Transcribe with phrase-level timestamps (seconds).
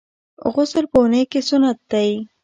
[0.53, 2.09] غسل په اونۍ کي سنت دی.